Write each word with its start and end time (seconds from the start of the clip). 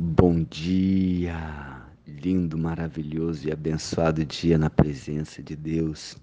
Bom 0.00 0.44
dia, 0.44 1.82
lindo, 2.06 2.56
maravilhoso 2.56 3.48
e 3.48 3.50
abençoado 3.50 4.24
dia 4.24 4.56
na 4.56 4.70
presença 4.70 5.42
de 5.42 5.56
Deus. 5.56 6.16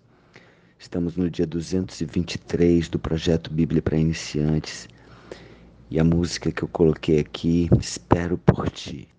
Estamos 0.79 1.17
no 1.17 1.29
dia 1.29 1.46
223 1.46 2.88
do 2.88 2.97
projeto 2.97 3.51
Bíblia 3.51 3.81
para 3.81 3.97
Iniciantes 3.97 4.88
e 5.91 5.99
a 5.99 6.05
música 6.05 6.53
que 6.53 6.63
eu 6.63 6.69
coloquei 6.69 7.19
aqui, 7.19 7.69
Espero 7.77 8.38
por 8.38 8.70
Ti. 8.70 9.09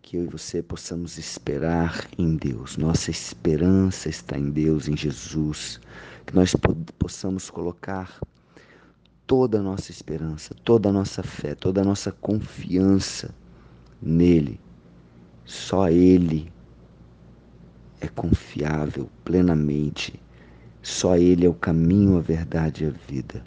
Que 0.00 0.16
eu 0.16 0.22
e 0.22 0.28
você 0.28 0.62
possamos 0.62 1.18
esperar 1.18 2.06
em 2.16 2.36
Deus. 2.36 2.76
Nossa 2.76 3.10
esperança 3.10 4.08
está 4.08 4.38
em 4.38 4.48
Deus, 4.48 4.86
em 4.86 4.96
Jesus. 4.96 5.80
Que 6.24 6.36
nós 6.36 6.54
possamos 7.00 7.50
colocar 7.50 8.20
toda 9.32 9.60
a 9.60 9.62
nossa 9.62 9.90
esperança, 9.90 10.54
toda 10.62 10.90
a 10.90 10.92
nossa 10.92 11.22
fé, 11.22 11.54
toda 11.54 11.80
a 11.80 11.84
nossa 11.84 12.12
confiança 12.12 13.34
nele. 13.98 14.60
Só 15.42 15.88
ele 15.88 16.52
é 17.98 18.08
confiável 18.08 19.08
plenamente. 19.24 20.20
Só 20.82 21.16
ele 21.16 21.46
é 21.46 21.48
o 21.48 21.54
caminho, 21.54 22.18
a 22.18 22.20
verdade 22.20 22.84
e 22.84 22.88
a 22.88 22.90
vida. 22.90 23.42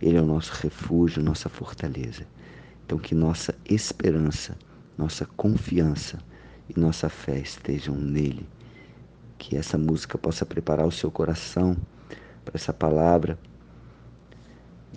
Ele 0.00 0.16
é 0.16 0.22
o 0.22 0.24
nosso 0.24 0.54
refúgio, 0.54 1.22
nossa 1.22 1.50
fortaleza. 1.50 2.26
Então 2.86 2.96
que 2.96 3.14
nossa 3.14 3.54
esperança, 3.68 4.56
nossa 4.96 5.26
confiança 5.26 6.16
e 6.66 6.80
nossa 6.80 7.10
fé 7.10 7.38
estejam 7.38 7.94
nele. 7.94 8.48
Que 9.36 9.54
essa 9.54 9.76
música 9.76 10.16
possa 10.16 10.46
preparar 10.46 10.86
o 10.86 10.90
seu 10.90 11.10
coração 11.10 11.76
para 12.42 12.54
essa 12.54 12.72
palavra 12.72 13.38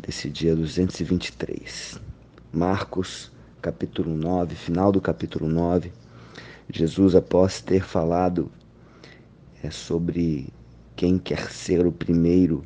desse 0.01 0.29
dia 0.29 0.55
223. 0.55 1.99
Marcos, 2.51 3.31
capítulo 3.61 4.15
9, 4.15 4.55
final 4.55 4.91
do 4.91 5.01
capítulo 5.01 5.47
9. 5.47 5.91
Jesus, 6.71 7.15
após 7.15 7.61
ter 7.61 7.83
falado 7.83 8.51
é, 9.63 9.69
sobre 9.69 10.47
quem 10.95 11.17
quer 11.17 11.51
ser 11.51 11.85
o 11.85 11.91
primeiro, 11.91 12.63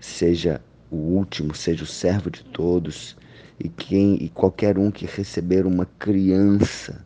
seja 0.00 0.60
o 0.90 0.96
último, 0.96 1.54
seja 1.54 1.84
o 1.84 1.86
servo 1.86 2.30
de 2.30 2.44
todos, 2.44 3.16
e 3.58 3.68
quem 3.68 4.16
e 4.22 4.28
qualquer 4.28 4.78
um 4.78 4.90
que 4.90 5.06
receber 5.06 5.66
uma 5.66 5.86
criança 5.98 7.04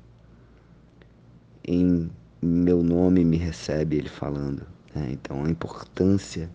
em 1.64 2.11
meu 2.42 2.83
nome 2.83 3.25
me 3.25 3.36
recebe, 3.36 3.97
ele 3.97 4.08
falando. 4.08 4.66
Né? 4.94 5.11
Então 5.12 5.44
a 5.44 5.50
importância 5.50 6.50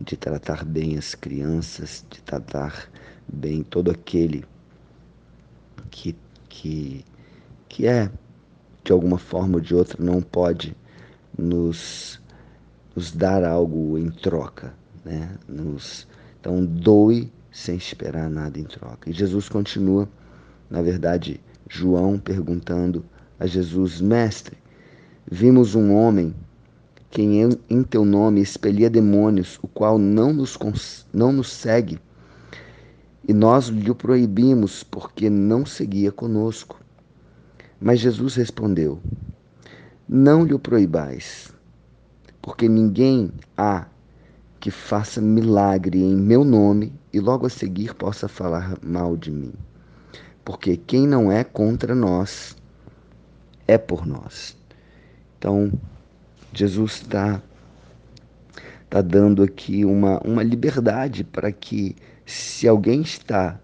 de 0.00 0.16
tratar 0.16 0.64
bem 0.64 0.96
as 0.96 1.14
crianças, 1.14 2.04
de 2.10 2.22
tratar 2.22 2.90
bem 3.28 3.62
todo 3.62 3.90
aquele 3.90 4.44
que, 5.90 6.16
que, 6.48 7.04
que 7.68 7.86
é, 7.86 8.10
de 8.82 8.92
alguma 8.92 9.18
forma 9.18 9.56
ou 9.56 9.60
de 9.60 9.74
outra, 9.74 10.02
não 10.02 10.22
pode 10.22 10.74
nos, 11.36 12.20
nos 12.96 13.12
dar 13.12 13.44
algo 13.44 13.98
em 13.98 14.10
troca. 14.10 14.74
Né? 15.04 15.36
Nos, 15.46 16.08
então, 16.40 16.64
doe 16.64 17.30
sem 17.52 17.76
esperar 17.76 18.30
nada 18.30 18.58
em 18.58 18.64
troca. 18.64 19.10
E 19.10 19.12
Jesus 19.12 19.48
continua, 19.48 20.08
na 20.70 20.80
verdade, 20.80 21.40
João 21.68 22.18
perguntando 22.18 23.04
a 23.38 23.46
Jesus: 23.46 24.00
Mestre, 24.00 24.56
vimos 25.30 25.74
um 25.74 25.94
homem 25.94 26.34
quem 27.10 27.42
em 27.68 27.82
teu 27.82 28.04
nome 28.04 28.40
expelia 28.40 28.88
demônios, 28.88 29.58
o 29.60 29.66
qual 29.66 29.98
não 29.98 30.32
nos, 30.32 30.56
não 31.12 31.32
nos 31.32 31.50
segue. 31.52 31.98
E 33.26 33.32
nós 33.32 33.66
lhe 33.66 33.92
proibimos, 33.92 34.84
porque 34.84 35.28
não 35.28 35.66
seguia 35.66 36.12
conosco. 36.12 36.80
Mas 37.80 37.98
Jesus 37.98 38.36
respondeu: 38.36 39.00
Não 40.08 40.44
lhe 40.44 40.56
proibais, 40.56 41.52
porque 42.40 42.68
ninguém 42.68 43.32
há 43.56 43.86
que 44.60 44.70
faça 44.70 45.20
milagre 45.20 45.98
em 45.98 46.14
meu 46.14 46.44
nome 46.44 46.92
e 47.12 47.18
logo 47.18 47.46
a 47.46 47.50
seguir 47.50 47.94
possa 47.94 48.28
falar 48.28 48.78
mal 48.82 49.16
de 49.16 49.32
mim. 49.32 49.52
Porque 50.44 50.76
quem 50.76 51.08
não 51.08 51.32
é 51.32 51.42
contra 51.42 51.94
nós 51.94 52.56
é 53.66 53.78
por 53.78 54.06
nós. 54.06 54.56
Então, 55.38 55.72
Jesus 56.52 57.02
está 57.02 57.42
tá 58.88 59.00
dando 59.00 59.42
aqui 59.42 59.84
uma, 59.84 60.18
uma 60.20 60.42
liberdade 60.42 61.22
para 61.22 61.52
que, 61.52 61.94
se 62.26 62.66
alguém 62.66 63.02
está 63.02 63.60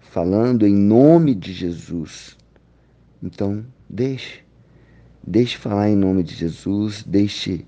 falando 0.00 0.66
em 0.66 0.74
nome 0.74 1.34
de 1.34 1.52
Jesus, 1.52 2.36
então 3.22 3.64
deixe. 3.88 4.44
Deixe 5.26 5.56
falar 5.56 5.88
em 5.88 5.96
nome 5.96 6.22
de 6.22 6.34
Jesus, 6.34 7.02
deixe 7.02 7.64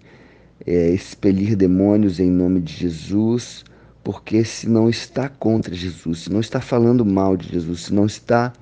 é, 0.67 0.91
expelir 0.91 1.57
demônios 1.57 2.21
em 2.21 2.31
nome 2.31 2.61
de 2.61 2.75
Jesus, 2.75 3.65
porque 4.05 4.45
se 4.45 4.69
não 4.69 4.91
está 4.91 5.29
contra 5.29 5.75
Jesus, 5.75 6.21
se 6.21 6.31
não 6.31 6.41
está 6.41 6.61
falando 6.61 7.05
mal 7.05 7.37
de 7.37 7.49
Jesus, 7.49 7.85
se 7.85 7.95
não 7.95 8.05
está 8.05 8.53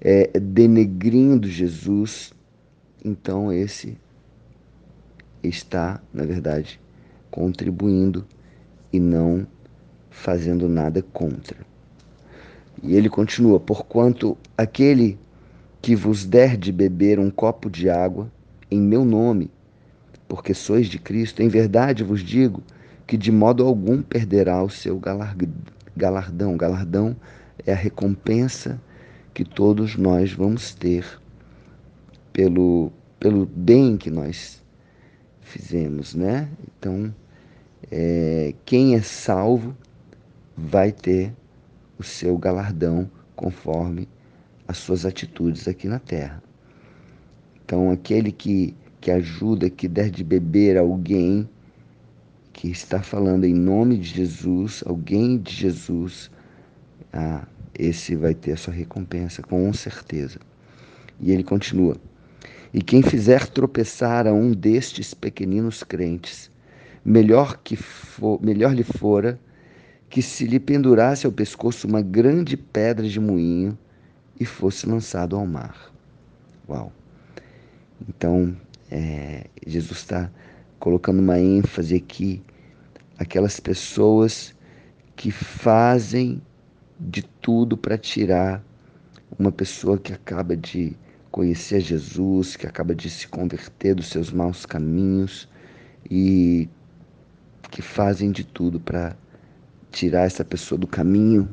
é, 0.00 0.30
denegrindo 0.40 1.46
Jesus, 1.46 2.32
então 3.04 3.52
esse 3.52 3.98
está, 5.42 6.00
na 6.12 6.24
verdade, 6.24 6.80
contribuindo 7.30 8.24
e 8.92 9.00
não 9.00 9.46
fazendo 10.10 10.68
nada 10.68 11.02
contra. 11.02 11.56
E 12.82 12.94
ele 12.94 13.08
continua: 13.08 13.58
Porquanto 13.58 14.36
aquele 14.56 15.18
que 15.80 15.96
vos 15.96 16.24
der 16.24 16.56
de 16.56 16.70
beber 16.70 17.18
um 17.18 17.30
copo 17.30 17.68
de 17.68 17.90
água 17.90 18.30
em 18.70 18.80
meu 18.80 19.04
nome, 19.04 19.50
porque 20.28 20.54
sois 20.54 20.86
de 20.86 20.98
Cristo, 20.98 21.42
em 21.42 21.48
verdade 21.48 22.04
vos 22.04 22.20
digo 22.20 22.62
que 23.06 23.16
de 23.16 23.32
modo 23.32 23.66
algum 23.66 24.00
perderá 24.00 24.62
o 24.62 24.70
seu 24.70 24.98
galardão. 24.98 26.56
Galardão 26.56 27.16
é 27.66 27.72
a 27.72 27.76
recompensa 27.76 28.80
que 29.34 29.44
todos 29.44 29.96
nós 29.96 30.32
vamos 30.32 30.74
ter 30.74 31.04
pelo, 32.32 32.92
pelo 33.18 33.44
bem 33.46 33.96
que 33.96 34.10
nós 34.10 34.61
fizemos, 35.52 36.14
né? 36.14 36.48
Então, 36.66 37.14
é, 37.90 38.54
quem 38.64 38.94
é 38.94 39.02
salvo 39.02 39.76
vai 40.56 40.90
ter 40.90 41.32
o 41.98 42.02
seu 42.02 42.38
galardão 42.38 43.10
conforme 43.36 44.08
as 44.66 44.78
suas 44.78 45.04
atitudes 45.04 45.68
aqui 45.68 45.86
na 45.86 45.98
terra. 45.98 46.42
Então, 47.64 47.90
aquele 47.90 48.32
que, 48.32 48.74
que 49.00 49.10
ajuda, 49.10 49.68
que 49.68 49.86
der 49.86 50.10
de 50.10 50.24
beber 50.24 50.78
alguém 50.78 51.48
que 52.52 52.70
está 52.70 53.02
falando 53.02 53.44
em 53.44 53.54
nome 53.54 53.98
de 53.98 54.08
Jesus, 54.08 54.82
alguém 54.86 55.38
de 55.38 55.52
Jesus, 55.52 56.30
ah, 57.12 57.46
esse 57.74 58.14
vai 58.14 58.34
ter 58.34 58.52
a 58.52 58.56
sua 58.56 58.72
recompensa, 58.72 59.42
com 59.42 59.72
certeza. 59.72 60.38
E 61.20 61.30
ele 61.30 61.44
continua. 61.44 61.96
E 62.72 62.80
quem 62.80 63.02
fizer 63.02 63.46
tropeçar 63.48 64.26
a 64.26 64.32
um 64.32 64.52
destes 64.52 65.12
pequeninos 65.12 65.82
crentes, 65.82 66.50
melhor, 67.04 67.58
que 67.62 67.76
for, 67.76 68.42
melhor 68.42 68.74
lhe 68.74 68.84
fora 68.84 69.38
que 70.08 70.20
se 70.20 70.46
lhe 70.46 70.60
pendurasse 70.60 71.26
ao 71.26 71.32
pescoço 71.32 71.86
uma 71.86 72.02
grande 72.02 72.56
pedra 72.56 73.08
de 73.08 73.18
moinho 73.18 73.78
e 74.38 74.44
fosse 74.44 74.86
lançado 74.86 75.36
ao 75.36 75.46
mar. 75.46 75.90
Uau! 76.68 76.92
Então, 78.08 78.54
é, 78.90 79.46
Jesus 79.66 80.00
está 80.00 80.30
colocando 80.78 81.20
uma 81.20 81.38
ênfase 81.38 81.94
aqui, 81.94 82.42
aquelas 83.18 83.58
pessoas 83.58 84.54
que 85.16 85.30
fazem 85.30 86.42
de 86.98 87.22
tudo 87.22 87.76
para 87.76 87.96
tirar 87.96 88.62
uma 89.38 89.50
pessoa 89.50 89.98
que 89.98 90.12
acaba 90.12 90.56
de 90.56 90.94
conhecer 91.32 91.80
Jesus, 91.80 92.56
que 92.56 92.66
acaba 92.66 92.94
de 92.94 93.08
se 93.08 93.26
converter 93.26 93.94
dos 93.94 94.08
seus 94.08 94.30
maus 94.30 94.66
caminhos 94.66 95.48
e 96.08 96.68
que 97.70 97.80
fazem 97.80 98.30
de 98.30 98.44
tudo 98.44 98.78
para 98.78 99.16
tirar 99.90 100.24
essa 100.24 100.44
pessoa 100.44 100.78
do 100.78 100.86
caminho, 100.86 101.48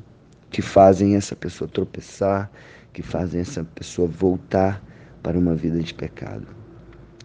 que 0.52 0.62
fazem 0.62 1.16
essa 1.16 1.34
pessoa 1.34 1.68
tropeçar, 1.68 2.52
que 2.92 3.02
fazem 3.02 3.40
essa 3.40 3.64
pessoa 3.64 4.06
voltar 4.06 4.84
para 5.24 5.40
uma 5.40 5.56
vida 5.56 5.80
de 5.82 5.94
pecado. 5.94 6.48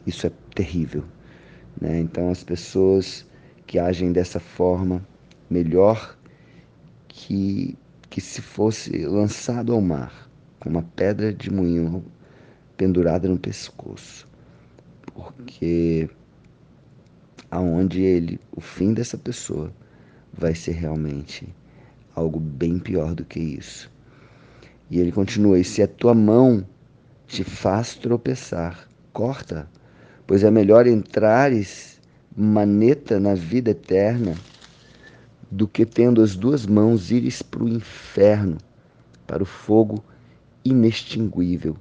Isso 0.07 0.25
é 0.27 0.31
terrível. 0.55 1.05
Né? 1.81 1.99
Então, 1.99 2.31
as 2.31 2.45
pessoas 2.45 3.27
que 3.67 3.81
agem 3.81 4.13
dessa 4.13 4.39
forma, 4.39 5.05
melhor 5.51 6.17
que, 7.09 7.77
que 8.09 8.21
se 8.21 8.41
fosse 8.41 9.05
lançado 9.07 9.73
ao 9.73 9.81
mar 9.81 10.31
com 10.61 10.71
uma 10.71 10.83
pedra 10.83 11.33
de 11.33 11.51
moinho 11.51 12.05
pendurada 12.77 13.29
no 13.29 13.39
pescoço. 13.39 14.29
Porque 15.13 16.09
aonde 17.51 18.03
ele, 18.03 18.41
o 18.53 18.61
fim 18.61 18.93
dessa 18.93 19.17
pessoa 19.17 19.73
vai 20.33 20.55
ser 20.55 20.73
realmente 20.73 21.49
algo 22.15 22.41
bem 22.41 22.79
pior 22.79 23.15
do 23.15 23.25
que 23.25 23.39
isso. 23.39 23.91
E 24.91 24.99
ele 24.99 25.13
continua: 25.13 25.59
E 25.59 25.65
se 25.65 25.83
a 25.83 25.89
tua 25.89 26.15
mão 26.15 26.67
te 27.27 27.45
faz 27.45 27.95
tropeçar, 27.95 28.89
corta, 29.13 29.69
pois 30.27 30.43
é 30.43 30.51
melhor 30.51 30.87
entrares 30.87 32.01
maneta 32.37 33.21
na 33.21 33.35
vida 33.35 33.71
eterna 33.71 34.35
do 35.51 35.69
que 35.69 35.87
tendo 35.87 36.21
as 36.21 36.35
duas 36.35 36.67
mãos 36.67 37.13
ires 37.13 37.41
para 37.41 37.63
o 37.63 37.69
inferno, 37.69 38.59
para 39.27 39.43
o 39.43 39.47
fogo 39.47 40.03
inextinguível, 40.65 41.77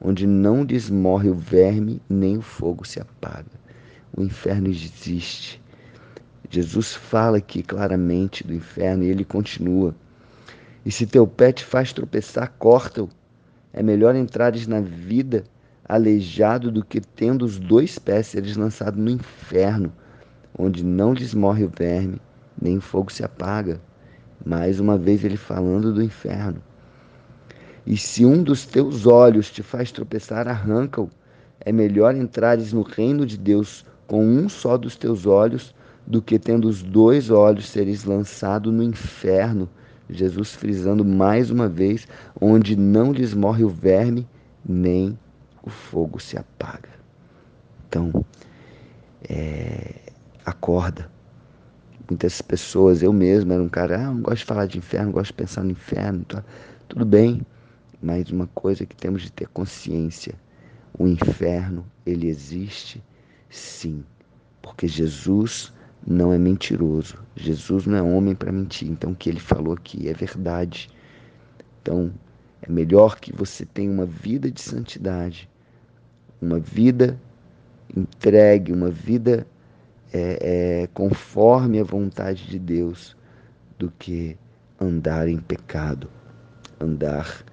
onde 0.00 0.26
não 0.26 0.64
desmorre 0.64 1.28
o 1.28 1.34
verme 1.34 2.00
nem 2.08 2.38
o 2.38 2.42
fogo 2.42 2.86
se 2.86 3.00
apaga. 3.00 3.50
O 4.16 4.22
inferno 4.22 4.68
existe. 4.68 5.60
Jesus 6.50 6.94
fala 6.94 7.38
aqui 7.38 7.62
claramente 7.62 8.46
do 8.46 8.54
inferno 8.54 9.04
e 9.04 9.08
ele 9.08 9.24
continua. 9.24 9.94
E 10.84 10.90
se 10.90 11.06
teu 11.06 11.26
pé 11.26 11.52
te 11.52 11.64
faz 11.64 11.92
tropeçar, 11.92 12.54
corta-o. 12.58 13.08
É 13.72 13.82
melhor 13.82 14.16
entrares 14.16 14.66
na 14.66 14.80
vida 14.80 15.44
aleijado 15.88 16.70
do 16.70 16.84
que 16.84 17.00
tendo 17.00 17.44
os 17.44 17.58
dois 17.58 17.98
pés 17.98 18.28
seres 18.28 18.56
lançado 18.56 18.98
no 18.98 19.10
inferno, 19.10 19.92
onde 20.56 20.84
não 20.84 21.12
lhes 21.12 21.34
morre 21.34 21.64
o 21.64 21.72
verme, 21.74 22.20
nem 22.60 22.78
o 22.78 22.80
fogo 22.80 23.12
se 23.12 23.24
apaga. 23.24 23.80
Mais 24.44 24.80
uma 24.80 24.96
vez 24.96 25.24
ele 25.24 25.36
falando 25.36 25.92
do 25.92 26.02
inferno. 26.02 26.62
E 27.88 27.96
se 27.96 28.26
um 28.26 28.42
dos 28.42 28.66
teus 28.66 29.06
olhos 29.06 29.50
te 29.50 29.62
faz 29.62 29.90
tropeçar, 29.90 30.46
arranca-o. 30.46 31.08
É 31.58 31.72
melhor 31.72 32.14
entrares 32.14 32.70
no 32.70 32.82
reino 32.82 33.24
de 33.24 33.38
Deus 33.38 33.82
com 34.06 34.22
um 34.22 34.46
só 34.46 34.76
dos 34.76 34.94
teus 34.94 35.24
olhos 35.24 35.74
do 36.06 36.20
que 36.20 36.38
tendo 36.38 36.68
os 36.68 36.82
dois 36.82 37.30
olhos 37.30 37.66
seres 37.66 38.04
lançado 38.04 38.70
no 38.70 38.82
inferno, 38.82 39.70
Jesus 40.10 40.54
frisando 40.54 41.02
mais 41.02 41.50
uma 41.50 41.66
vez, 41.66 42.06
onde 42.38 42.76
não 42.76 43.10
lhes 43.10 43.32
morre 43.32 43.64
o 43.64 43.70
verme, 43.70 44.28
nem 44.62 45.18
o 45.62 45.70
fogo 45.70 46.20
se 46.20 46.36
apaga. 46.36 46.90
Então, 47.88 48.22
é, 49.30 49.94
acorda. 50.44 51.10
Muitas 52.06 52.42
pessoas, 52.42 53.02
eu 53.02 53.14
mesmo 53.14 53.50
era 53.50 53.62
um 53.62 53.68
cara, 53.68 53.96
ah, 53.96 54.12
não 54.12 54.20
gosto 54.20 54.40
de 54.40 54.44
falar 54.44 54.66
de 54.66 54.76
inferno, 54.76 55.10
gosto 55.10 55.28
de 55.28 55.34
pensar 55.34 55.64
no 55.64 55.70
inferno. 55.70 56.22
Tá? 56.26 56.44
Tudo 56.86 57.06
bem, 57.06 57.40
mas 58.00 58.30
uma 58.30 58.46
coisa 58.48 58.86
que 58.86 58.96
temos 58.96 59.22
de 59.22 59.32
ter 59.32 59.48
consciência: 59.48 60.34
o 60.98 61.06
inferno, 61.06 61.86
ele 62.06 62.28
existe 62.28 63.02
sim, 63.50 64.04
porque 64.62 64.86
Jesus 64.86 65.72
não 66.06 66.32
é 66.32 66.38
mentiroso. 66.38 67.18
Jesus 67.36 67.86
não 67.86 67.96
é 67.96 68.02
homem 68.02 68.34
para 68.34 68.52
mentir. 68.52 68.88
Então, 68.88 69.12
o 69.12 69.14
que 69.14 69.28
ele 69.28 69.40
falou 69.40 69.74
aqui 69.74 70.08
é 70.08 70.12
verdade. 70.12 70.88
Então, 71.82 72.12
é 72.62 72.70
melhor 72.70 73.18
que 73.18 73.32
você 73.32 73.64
tenha 73.66 73.90
uma 73.90 74.06
vida 74.06 74.50
de 74.50 74.60
santidade, 74.60 75.48
uma 76.40 76.58
vida 76.58 77.20
entregue, 77.96 78.72
uma 78.72 78.90
vida 78.90 79.46
é, 80.12 80.82
é, 80.82 80.86
conforme 80.88 81.78
a 81.80 81.84
vontade 81.84 82.46
de 82.46 82.58
Deus, 82.58 83.16
do 83.78 83.90
que 83.98 84.36
andar 84.80 85.28
em 85.28 85.38
pecado, 85.38 86.10
andar 86.80 87.44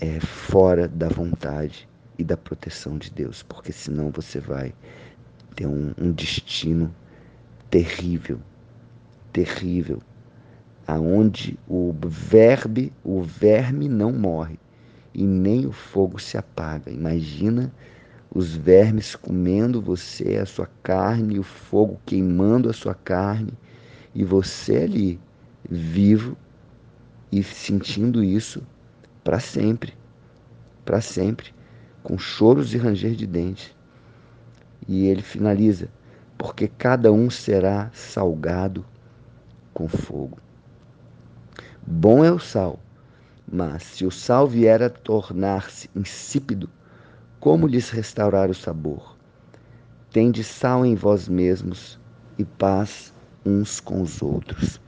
é, 0.00 0.20
fora 0.20 0.86
da 0.86 1.08
vontade 1.08 1.88
e 2.18 2.24
da 2.24 2.36
proteção 2.36 2.98
de 2.98 3.10
Deus, 3.10 3.42
porque 3.42 3.72
senão 3.72 4.10
você 4.10 4.40
vai 4.40 4.74
ter 5.54 5.66
um, 5.66 5.92
um 5.98 6.12
destino 6.12 6.94
terrível, 7.70 8.40
terrível, 9.32 10.02
aonde 10.86 11.58
o 11.66 11.94
verbe, 12.06 12.92
o 13.02 13.22
verme 13.22 13.88
não 13.88 14.12
morre 14.12 14.58
e 15.14 15.24
nem 15.24 15.66
o 15.66 15.72
fogo 15.72 16.18
se 16.18 16.36
apaga. 16.36 16.90
Imagina 16.90 17.72
os 18.34 18.54
vermes 18.54 19.16
comendo 19.16 19.80
você, 19.80 20.36
a 20.36 20.46
sua 20.46 20.68
carne, 20.82 21.38
o 21.38 21.42
fogo 21.42 21.98
queimando 22.04 22.68
a 22.68 22.72
sua 22.72 22.94
carne 22.94 23.52
e 24.14 24.24
você 24.24 24.76
ali 24.76 25.20
vivo 25.68 26.36
e 27.32 27.42
sentindo 27.42 28.22
isso 28.22 28.62
para 29.26 29.40
sempre, 29.40 29.92
para 30.84 31.00
sempre, 31.00 31.52
com 32.00 32.16
choros 32.16 32.72
e 32.72 32.78
ranger 32.78 33.16
de 33.16 33.26
dentes. 33.26 33.74
E 34.86 35.08
ele 35.08 35.20
finaliza: 35.20 35.88
porque 36.38 36.68
cada 36.68 37.10
um 37.10 37.28
será 37.28 37.90
salgado 37.92 38.86
com 39.74 39.88
fogo. 39.88 40.38
Bom 41.84 42.24
é 42.24 42.30
o 42.30 42.38
sal, 42.38 42.78
mas 43.50 43.82
se 43.82 44.06
o 44.06 44.12
sal 44.12 44.46
vier 44.46 44.80
a 44.80 44.88
tornar-se 44.88 45.90
insípido, 45.96 46.70
como 47.40 47.66
lhes 47.66 47.90
restaurar 47.90 48.48
o 48.48 48.54
sabor? 48.54 49.16
Tende 50.12 50.44
sal 50.44 50.86
em 50.86 50.94
vós 50.94 51.26
mesmos 51.26 51.98
e 52.38 52.44
paz 52.44 53.12
uns 53.44 53.80
com 53.80 54.02
os 54.02 54.22
outros. 54.22 54.80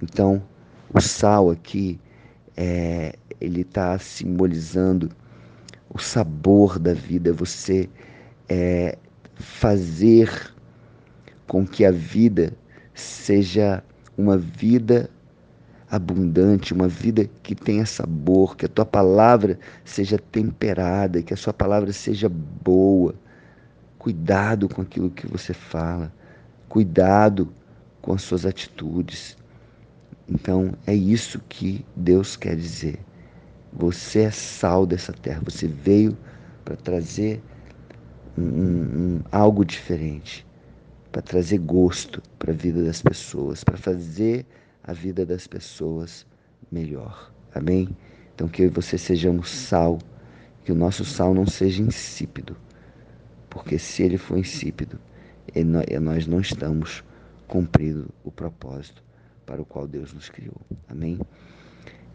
Então, 0.00 0.40
o 0.94 1.00
sal 1.00 1.50
aqui, 1.50 2.00
é, 2.56 3.14
ele 3.40 3.62
está 3.62 3.98
simbolizando 3.98 5.10
o 5.88 5.98
sabor 5.98 6.78
da 6.78 6.94
vida, 6.94 7.32
você 7.32 7.88
é, 8.48 8.96
fazer 9.34 10.54
com 11.46 11.66
que 11.66 11.84
a 11.84 11.90
vida 11.90 12.52
seja 12.94 13.82
uma 14.16 14.36
vida 14.36 15.10
abundante, 15.90 16.72
uma 16.72 16.86
vida 16.86 17.28
que 17.42 17.54
tenha 17.54 17.84
sabor, 17.84 18.56
que 18.56 18.66
a 18.66 18.68
tua 18.68 18.86
palavra 18.86 19.58
seja 19.84 20.18
temperada, 20.18 21.22
que 21.22 21.34
a 21.34 21.36
sua 21.36 21.52
palavra 21.52 21.92
seja 21.92 22.28
boa. 22.28 23.14
Cuidado 23.98 24.68
com 24.68 24.82
aquilo 24.82 25.10
que 25.10 25.26
você 25.26 25.52
fala, 25.52 26.12
cuidado 26.68 27.52
com 28.00 28.12
as 28.12 28.22
suas 28.22 28.46
atitudes. 28.46 29.36
Então, 30.30 30.72
é 30.86 30.94
isso 30.94 31.40
que 31.48 31.84
Deus 31.96 32.36
quer 32.36 32.54
dizer. 32.54 33.00
Você 33.72 34.20
é 34.20 34.30
sal 34.30 34.86
dessa 34.86 35.12
terra, 35.12 35.40
você 35.44 35.66
veio 35.66 36.16
para 36.64 36.76
trazer 36.76 37.42
um, 38.38 38.42
um, 38.42 39.20
algo 39.30 39.64
diferente 39.64 40.46
para 41.10 41.22
trazer 41.22 41.58
gosto 41.58 42.22
para 42.38 42.52
a 42.52 42.54
vida 42.56 42.82
das 42.84 43.02
pessoas, 43.02 43.64
para 43.64 43.76
fazer 43.76 44.46
a 44.82 44.92
vida 44.92 45.26
das 45.26 45.46
pessoas 45.46 46.26
melhor. 46.70 47.32
Amém? 47.54 47.88
Então 48.34 48.48
que 48.48 48.62
eu 48.62 48.66
e 48.66 48.70
você 48.70 48.96
sejamos 48.96 49.50
sal, 49.50 49.98
que 50.64 50.72
o 50.72 50.74
nosso 50.74 51.04
sal 51.04 51.34
não 51.34 51.46
seja 51.46 51.82
insípido, 51.82 52.56
porque 53.48 53.78
se 53.78 54.02
ele 54.02 54.16
for 54.16 54.38
insípido, 54.38 54.98
nós 56.00 56.26
não 56.26 56.40
estamos 56.40 57.02
cumprindo 57.48 58.08
o 58.22 58.30
propósito 58.30 59.02
para 59.50 59.60
o 59.60 59.64
qual 59.64 59.88
Deus 59.88 60.12
nos 60.12 60.28
criou. 60.28 60.54
Amém? 60.88 61.18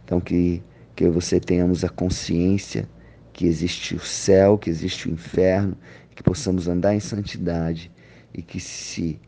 Então 0.05 0.21
que 0.21 0.63
que 0.95 1.09
você 1.09 1.37
tenhamos 1.37 1.83
a 1.83 1.89
consciência 1.89 2.87
que 3.33 3.45
existe 3.45 3.93
o 3.93 3.99
céu, 3.99 4.57
que 4.57 4.69
existe 4.69 5.09
o 5.09 5.11
inferno, 5.11 5.75
que 6.15 6.23
possamos 6.23 6.69
andar 6.69 6.95
em 6.95 7.01
santidade 7.01 7.91
e 8.33 8.41
que 8.41 8.61
se, 8.61 9.19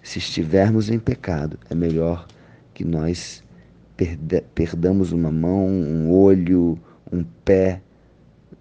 se 0.00 0.20
estivermos 0.20 0.88
em 0.88 1.00
pecado, 1.00 1.58
é 1.68 1.74
melhor 1.74 2.28
que 2.72 2.84
nós 2.84 3.42
perdamos 4.54 5.10
uma 5.10 5.32
mão, 5.32 5.66
um 5.66 6.08
olho, 6.08 6.78
um 7.10 7.24
pé, 7.44 7.82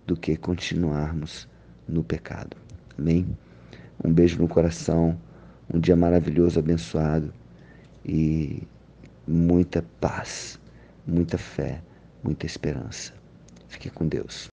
do 0.08 0.18
que 0.18 0.36
continuarmos 0.36 1.48
no 1.88 2.04
pecado. 2.04 2.58
Amém? 2.98 3.28
Um 4.04 4.12
beijo 4.12 4.42
no 4.42 4.48
coração, 4.48 5.16
um 5.72 5.80
dia 5.80 5.96
maravilhoso, 5.96 6.58
abençoado 6.58 7.32
e 8.04 8.64
muita 9.28 9.84
paz, 10.00 10.60
muita 11.06 11.38
fé, 11.38 11.82
muita 12.24 12.46
esperança. 12.46 13.14
Fique 13.68 13.90
com 13.90 14.08
Deus. 14.08 14.46